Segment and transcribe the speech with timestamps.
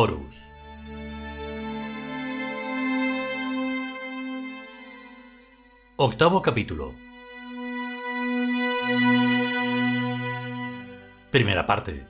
[0.00, 0.38] Horus.
[5.96, 6.94] Octavo capítulo.
[11.32, 12.06] Primera parte.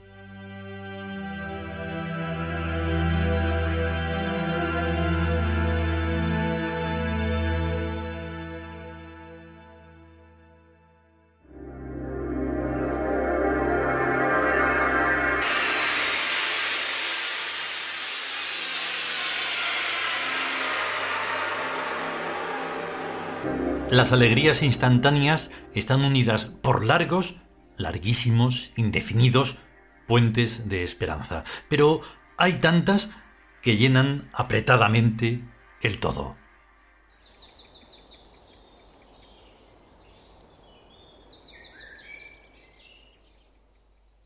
[23.90, 27.36] Las alegrías instantáneas están unidas por largos,
[27.78, 29.56] larguísimos, indefinidos
[30.06, 31.44] puentes de esperanza.
[31.70, 32.02] Pero
[32.36, 33.08] hay tantas
[33.62, 35.42] que llenan apretadamente
[35.80, 36.36] el todo.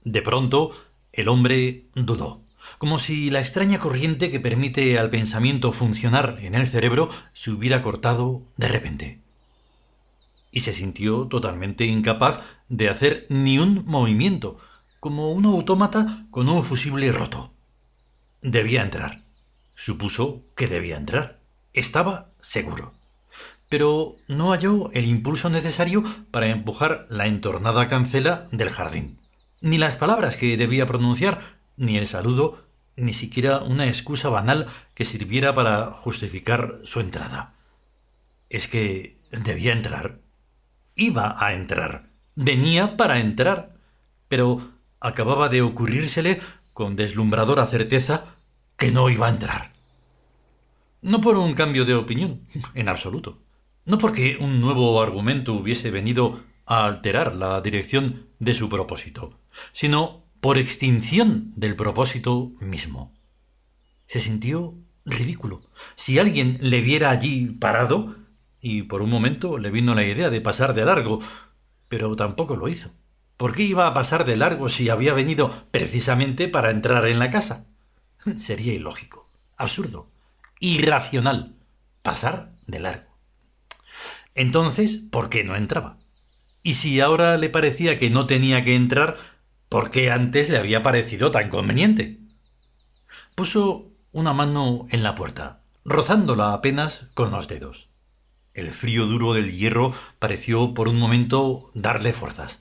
[0.02, 0.70] De pronto,
[1.12, 2.42] el hombre dudó,
[2.78, 7.80] como si la extraña corriente que permite al pensamiento funcionar en el cerebro se hubiera
[7.80, 9.21] cortado de repente.
[10.52, 14.60] Y se sintió totalmente incapaz de hacer ni un movimiento,
[15.00, 17.52] como un autómata con un fusible roto.
[18.42, 19.24] Debía entrar.
[19.74, 21.40] Supuso que debía entrar.
[21.72, 22.94] Estaba seguro.
[23.68, 29.18] Pero no halló el impulso necesario para empujar la entornada cancela del jardín
[29.62, 35.06] ni las palabras que debía pronunciar, ni el saludo, ni siquiera una excusa banal que
[35.06, 37.54] sirviera para justificar su entrada.
[38.50, 40.20] Es que debía entrar.
[40.94, 42.10] Iba a entrar.
[42.34, 43.76] Venía para entrar.
[44.28, 46.40] Pero acababa de ocurrírsele
[46.72, 48.34] con deslumbradora certeza
[48.76, 49.72] que no iba a entrar.
[51.02, 53.38] No por un cambio de opinión, en absoluto.
[53.84, 59.38] No porque un nuevo argumento hubiese venido a alterar la dirección de su propósito
[59.72, 63.14] sino por extinción del propósito mismo.
[64.06, 64.74] Se sintió
[65.04, 65.62] ridículo.
[65.96, 68.16] Si alguien le viera allí parado,
[68.62, 71.18] y por un momento le vino la idea de pasar de largo,
[71.88, 72.92] pero tampoco lo hizo.
[73.36, 77.28] ¿Por qué iba a pasar de largo si había venido precisamente para entrar en la
[77.28, 77.66] casa?
[78.38, 80.10] Sería ilógico, absurdo,
[80.60, 81.56] irracional,
[82.02, 83.18] pasar de largo.
[84.34, 85.98] Entonces, ¿por qué no entraba?
[86.62, 89.18] Y si ahora le parecía que no tenía que entrar,
[89.72, 92.20] ¿Por qué antes le había parecido tan conveniente?
[93.34, 97.88] Puso una mano en la puerta, rozándola apenas con los dedos.
[98.54, 102.60] El frío duro del hierro pareció por un momento darle fuerzas.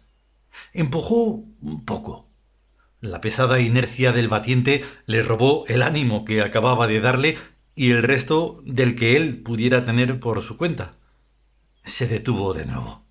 [0.74, 2.30] Empujó un poco.
[3.02, 7.38] La pesada inercia del batiente le robó el ánimo que acababa de darle
[7.76, 10.96] y el resto del que él pudiera tener por su cuenta.
[11.84, 13.04] Se detuvo de nuevo.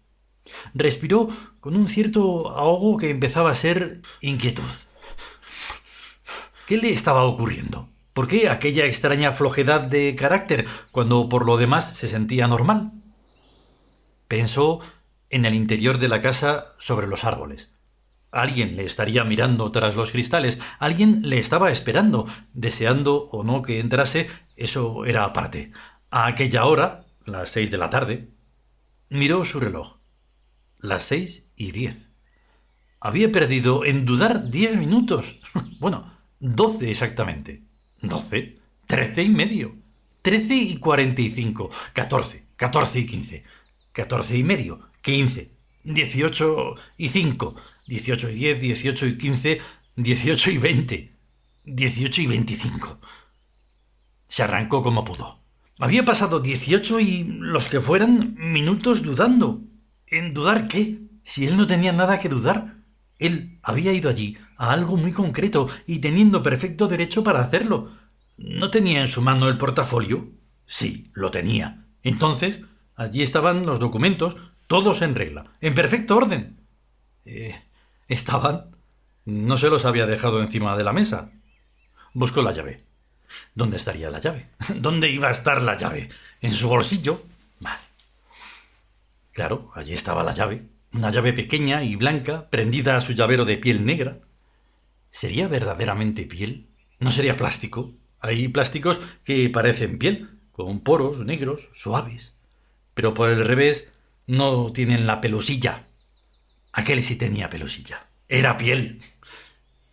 [0.74, 1.28] Respiró
[1.60, 4.62] con un cierto ahogo que empezaba a ser inquietud.
[6.66, 7.88] ¿Qué le estaba ocurriendo?
[8.12, 12.92] ¿Por qué aquella extraña flojedad de carácter cuando por lo demás se sentía normal?
[14.28, 14.80] Pensó
[15.28, 17.70] en el interior de la casa sobre los árboles.
[18.32, 23.80] Alguien le estaría mirando tras los cristales, alguien le estaba esperando, deseando o no que
[23.80, 25.72] entrase, eso era aparte.
[26.10, 28.30] A aquella hora, las seis de la tarde,
[29.08, 30.00] miró su reloj
[30.82, 32.08] las seis y diez.
[33.00, 35.38] Había perdido en dudar diez minutos.
[35.80, 37.62] Bueno, doce exactamente.
[38.02, 38.54] ¿Doce?
[38.86, 39.76] Trece y medio.
[40.22, 41.70] Trece y cuarenta y cinco.
[41.92, 42.44] Catorce.
[42.56, 43.44] Catorce y quince.
[43.92, 44.90] Catorce y medio.
[45.00, 45.50] Quince.
[45.84, 47.56] Dieciocho y cinco.
[47.86, 48.60] Dieciocho y diez.
[48.60, 49.60] Dieciocho y quince.
[49.96, 51.16] Dieciocho y veinte.
[51.64, 53.00] Dieciocho y veinticinco.
[54.28, 55.40] Se arrancó como pudo.
[55.78, 59.62] Había pasado dieciocho y los que fueran minutos dudando.
[60.06, 61.00] ¿En dudar qué?
[61.24, 62.76] Si él no tenía nada que dudar.
[63.18, 67.96] Él había ido allí a algo muy concreto y teniendo perfecto derecho para hacerlo.
[68.36, 70.28] ¿No tenía en su mano el portafolio?
[70.66, 71.86] Sí, lo tenía.
[72.02, 72.60] Entonces,
[72.94, 74.36] allí estaban los documentos,
[74.66, 76.60] todos en regla, en perfecto orden.
[77.24, 77.58] Eh,
[78.06, 78.76] ¿Estaban?
[79.24, 81.30] No se los había dejado encima de la mesa.
[82.12, 82.76] Buscó la llave.
[83.54, 84.50] ¿Dónde estaría la llave?
[84.76, 86.10] ¿Dónde iba a estar la llave?
[86.42, 87.24] ¿En su bolsillo?
[87.60, 87.80] Vale.
[89.32, 93.56] Claro, allí estaba la llave, una llave pequeña y blanca prendida a su llavero de
[93.56, 94.18] piel negra.
[95.10, 96.68] ¿Sería verdaderamente piel?
[96.98, 97.94] ¿No sería plástico?
[98.20, 102.34] Hay plásticos que parecen piel, con poros negros, suaves.
[102.94, 103.90] Pero por el revés
[104.26, 105.88] no tienen la pelusilla.
[106.72, 108.08] Aquel sí tenía pelusilla.
[108.28, 109.02] Era piel.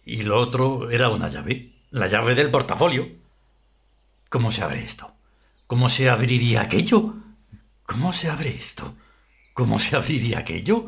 [0.06, 1.74] Y lo otro era una llave.
[1.90, 3.10] La llave del portafolio.
[4.30, 5.14] ¿Cómo se abre esto?
[5.68, 7.16] ¿Cómo se abriría aquello?
[7.84, 8.96] ¿Cómo se abre esto?
[9.54, 10.88] ¿Cómo se abriría aquello?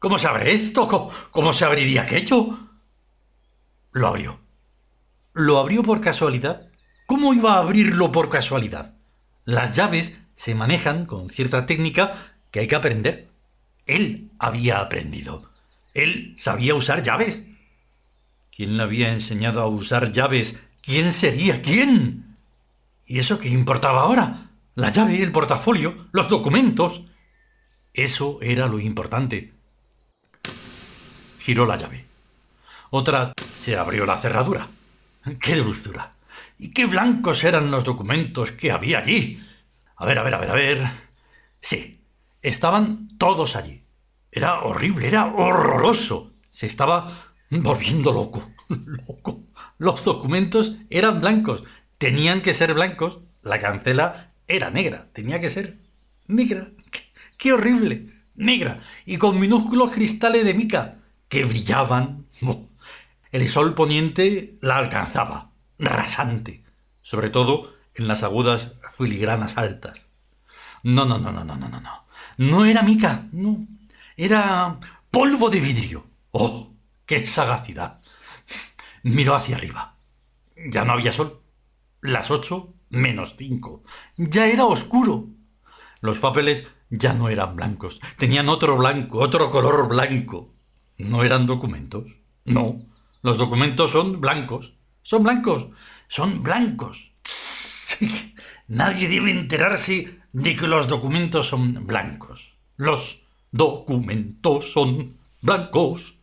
[0.00, 1.10] ¿Cómo se abre esto?
[1.30, 2.69] ¿Cómo, se abriría aquello?
[3.92, 4.40] Lo abrió.
[5.32, 6.68] ¿Lo abrió por casualidad?
[7.06, 8.94] ¿Cómo iba a abrirlo por casualidad?
[9.44, 13.28] Las llaves se manejan con cierta técnica que hay que aprender.
[13.86, 15.50] Él había aprendido.
[15.92, 17.42] Él sabía usar llaves.
[18.54, 20.60] ¿Quién le había enseñado a usar llaves?
[20.82, 21.60] ¿Quién sería?
[21.60, 22.36] ¿Quién?
[23.06, 24.50] ¿Y eso qué importaba ahora?
[24.76, 27.02] La llave, el portafolio, los documentos.
[27.92, 29.52] Eso era lo importante.
[31.40, 32.09] Giró la llave.
[32.90, 34.68] Otra se abrió la cerradura.
[35.40, 36.14] ¡Qué dulzura!
[36.58, 39.42] ¿Y qué blancos eran los documentos que había allí?
[39.96, 40.90] A ver, a ver, a ver, a ver.
[41.60, 42.00] Sí,
[42.42, 43.84] estaban todos allí.
[44.32, 46.32] Era horrible, era horroroso.
[46.50, 48.50] Se estaba volviendo loco.
[48.68, 49.44] Loco.
[49.78, 51.64] Los documentos eran blancos.
[51.98, 53.20] Tenían que ser blancos.
[53.42, 55.08] La cancela era negra.
[55.12, 55.78] Tenía que ser
[56.26, 56.68] negra.
[57.36, 58.06] ¡Qué, horrible!
[58.34, 58.76] Negra.
[59.06, 60.98] Y con minúsculos cristales de mica
[61.28, 62.26] que brillaban.
[63.32, 65.52] El sol poniente la alcanzaba.
[65.78, 66.64] Rasante.
[67.02, 70.08] Sobre todo en las agudas filigranas altas.
[70.82, 72.06] No, no, no, no, no, no, no, no.
[72.38, 73.66] No era mica, no.
[74.16, 74.78] Era
[75.10, 76.06] polvo de vidrio.
[76.32, 76.74] ¡Oh!
[77.06, 78.00] ¡Qué sagacidad!
[79.02, 79.96] Miró hacia arriba.
[80.56, 81.42] Ya no había sol.
[82.00, 83.82] Las ocho menos cinco.
[84.16, 85.28] Ya era oscuro.
[86.00, 88.00] Los papeles ya no eran blancos.
[88.18, 90.54] Tenían otro blanco, otro color blanco.
[90.98, 92.04] ¿No eran documentos?
[92.44, 92.86] No.
[93.22, 94.74] Los documentos son blancos.
[95.02, 95.68] Son blancos.
[96.08, 97.12] Son blancos.
[98.68, 102.54] Nadie debe enterarse de que los documentos son blancos.
[102.76, 106.14] Los documentos son blancos.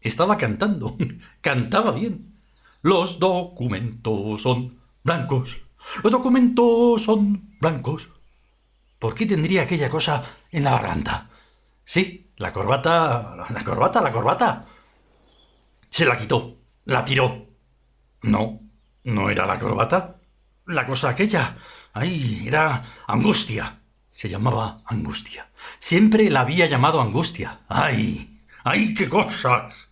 [0.00, 0.96] Estaba cantando.
[1.40, 2.34] Cantaba bien.
[2.82, 5.58] Los documentos son blancos.
[6.02, 8.08] Los documentos son blancos.
[8.98, 11.30] ¿Por qué tendría aquella cosa en la garganta?
[11.84, 13.36] Sí, la corbata.
[13.50, 14.66] La corbata, la corbata.
[15.90, 16.58] Se la quitó.
[16.84, 17.46] La tiró.
[18.22, 18.60] No,
[19.04, 20.20] no era la corbata.
[20.66, 21.56] La cosa aquella,
[21.92, 23.80] ay, era angustia.
[24.12, 25.50] Se llamaba angustia.
[25.78, 27.60] Siempre la había llamado angustia.
[27.68, 29.90] Ay, ay, qué cosas.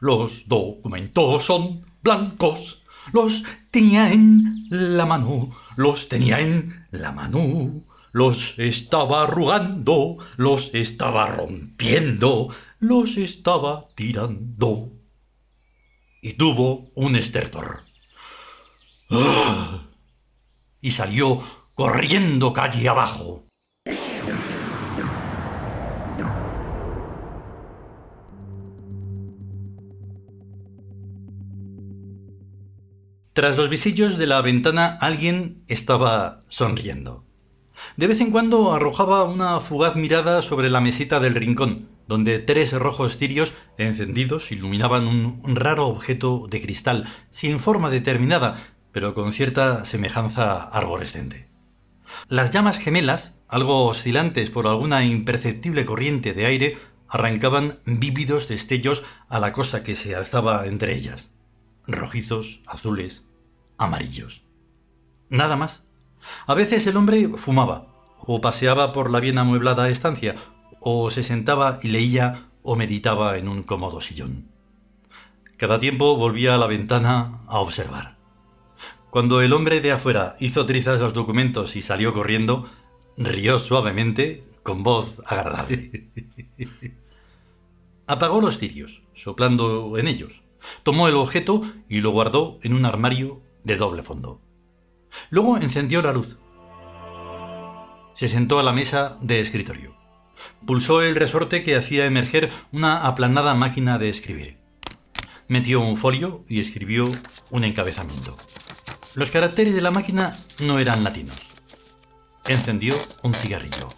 [0.00, 2.82] Los documentos son blancos.
[3.12, 5.50] Los tenía en la mano.
[5.76, 7.82] Los tenía en la mano.
[8.12, 10.18] Los estaba arrugando.
[10.36, 12.48] Los estaba rompiendo.
[12.78, 14.99] Los estaba tirando.
[16.20, 17.84] Y tuvo un estertor.
[19.10, 19.90] ¡Ah!
[20.80, 21.38] y salió
[21.74, 23.44] corriendo calle abajo.
[33.32, 37.24] Tras los visillos de la ventana alguien estaba sonriendo.
[37.96, 42.72] De vez en cuando arrojaba una fugaz mirada sobre la mesita del rincón, donde tres
[42.72, 49.84] rojos cirios encendidos iluminaban un raro objeto de cristal, sin forma determinada, pero con cierta
[49.84, 51.48] semejanza arborescente.
[52.26, 59.38] Las llamas gemelas, algo oscilantes por alguna imperceptible corriente de aire, arrancaban vívidos destellos a
[59.38, 61.30] la cosa que se alzaba entre ellas,
[61.86, 63.22] rojizos, azules,
[63.78, 64.42] amarillos.
[65.28, 65.84] Nada más.
[66.48, 67.86] A veces el hombre fumaba,
[68.18, 70.34] o paseaba por la bien amueblada estancia,
[70.80, 74.48] o se sentaba y leía o meditaba en un cómodo sillón.
[75.56, 78.16] Cada tiempo volvía a la ventana a observar.
[79.10, 82.70] Cuando el hombre de afuera hizo trizas los documentos y salió corriendo,
[83.16, 86.10] rió suavemente, con voz agradable.
[88.06, 90.42] Apagó los cirios, soplando en ellos.
[90.82, 94.40] Tomó el objeto y lo guardó en un armario de doble fondo.
[95.30, 96.38] Luego encendió la luz.
[98.14, 99.99] Se sentó a la mesa de escritorio.
[100.66, 104.58] Pulsó el resorte que hacía emerger una aplanada máquina de escribir.
[105.48, 107.10] Metió un folio y escribió
[107.50, 108.36] un encabezamiento.
[109.14, 111.48] Los caracteres de la máquina no eran latinos.
[112.46, 113.92] Encendió un cigarrillo.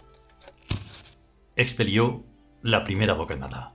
[1.57, 2.25] Expelió
[2.63, 3.75] la primera bocanada.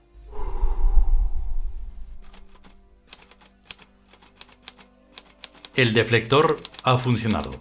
[5.76, 7.52] El deflector ha funcionado.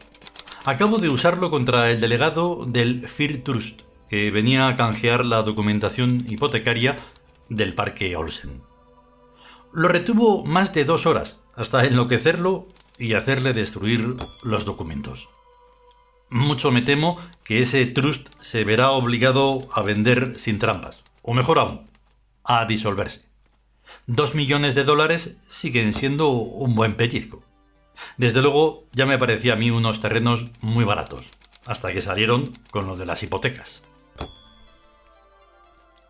[0.65, 6.25] Acabo de usarlo contra el delegado del Fear Trust, que venía a canjear la documentación
[6.29, 6.97] hipotecaria
[7.49, 8.61] del Parque Olsen.
[9.73, 15.27] Lo retuvo más de dos horas, hasta enloquecerlo y hacerle destruir los documentos.
[16.29, 21.59] Mucho me temo que ese trust se verá obligado a vender sin trampas, o mejor
[21.59, 21.89] aún,
[22.43, 23.21] a disolverse.
[24.07, 27.43] Dos millones de dólares siguen siendo un buen pellizco.
[28.17, 31.29] Desde luego ya me parecía a mí unos terrenos muy baratos,
[31.65, 33.81] hasta que salieron con lo de las hipotecas.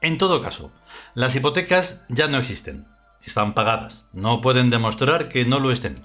[0.01, 0.71] En todo caso,
[1.15, 2.87] las hipotecas ya no existen.
[3.23, 4.05] Están pagadas.
[4.13, 5.99] No pueden demostrar que no lo estén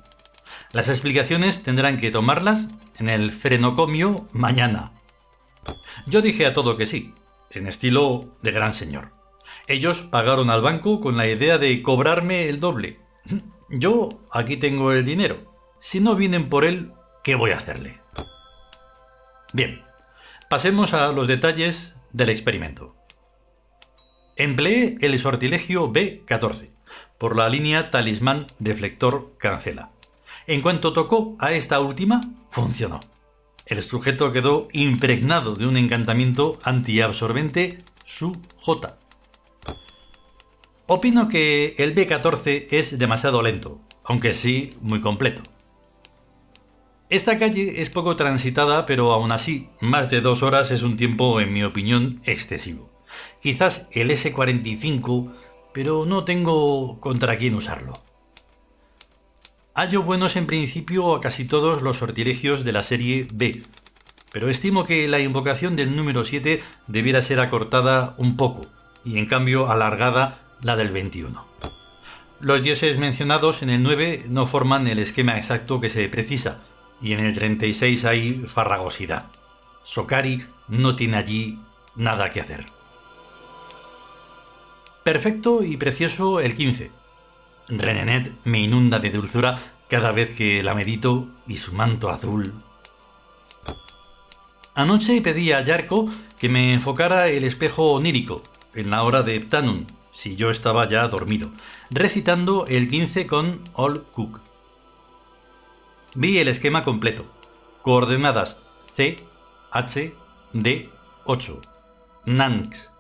[0.72, 2.68] Las explicaciones tendrán que tomarlas
[2.99, 4.92] en el frenocomio mañana.
[6.06, 7.14] Yo dije a todo que sí,
[7.50, 9.12] en estilo de gran señor.
[9.68, 12.99] Ellos pagaron al banco con la idea de cobrarme el doble.
[13.68, 15.54] Yo aquí tengo el dinero.
[15.80, 18.00] Si no vienen por él, ¿qué voy a hacerle?
[19.52, 19.82] Bien,
[20.49, 22.96] pasemos a los detalles del experimento.
[24.37, 26.71] Empleé el sortilegio B14
[27.19, 29.91] por la línea talismán deflector cancela.
[30.47, 32.99] En cuanto tocó a esta última, funcionó.
[33.67, 38.97] El sujeto quedó impregnado de un encantamiento antiabsorbente su J.
[40.87, 45.43] Opino que el B14 es demasiado lento, aunque sí muy completo.
[47.11, 51.41] Esta calle es poco transitada, pero aún así, más de dos horas es un tiempo,
[51.41, 52.91] en mi opinión, excesivo.
[53.40, 55.33] Quizás el S45,
[55.73, 57.92] pero no tengo contra quién usarlo.
[59.75, 63.62] Hallo buenos en principio a casi todos los sortilegios de la serie B,
[64.31, 68.62] pero estimo que la invocación del número 7 debiera ser acortada un poco,
[69.04, 71.47] y en cambio alargada la del 21.
[72.40, 76.61] Los dioses mencionados en el 9 no forman el esquema exacto que se precisa,
[77.00, 79.31] y en el 36 hay farragosidad.
[79.85, 81.59] Sokari no tiene allí
[81.95, 82.66] nada que hacer.
[85.04, 86.90] Perfecto y precioso el 15,
[87.68, 92.52] Renenet me inunda de dulzura cada vez que la medito y su manto azul.
[94.75, 98.42] Anoche pedí a Yarko que me enfocara el espejo onírico
[98.75, 101.50] en la hora de Ptanum, si yo estaba ya dormido,
[101.90, 104.40] recitando el 15 con All Cook.
[106.14, 107.25] Vi el esquema completo.
[107.82, 108.56] Coordenadas
[108.94, 109.16] C,
[109.71, 110.14] H,
[110.52, 110.90] D,
[111.25, 111.61] 8.
[112.26, 112.90] Nanks.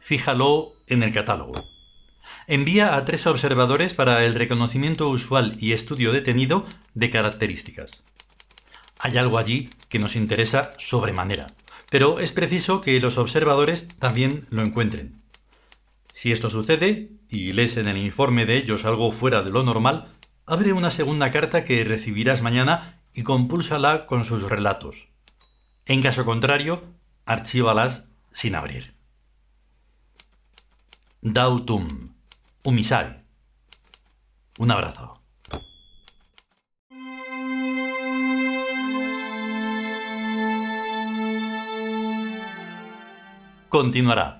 [0.00, 1.70] Fíjalo en el catálogo
[2.50, 8.02] envía a tres observadores para el reconocimiento usual y estudio detenido de características.
[8.98, 11.46] Hay algo allí que nos interesa sobremanera,
[11.90, 15.22] pero es preciso que los observadores también lo encuentren.
[16.12, 20.08] Si esto sucede, y lees en el informe de ellos algo fuera de lo normal,
[20.44, 25.06] abre una segunda carta que recibirás mañana y compúlsala con sus relatos.
[25.86, 26.82] En caso contrario,
[27.26, 28.99] archívalas sin abrir.
[31.22, 31.86] Dautum
[32.64, 33.22] Umisal.
[34.58, 35.20] Un abrazo.
[43.68, 44.39] Continuará.